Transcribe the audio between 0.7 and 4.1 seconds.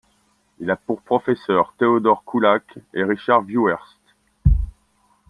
a pour professeurs Theodor Kullak et Richard Wüerst.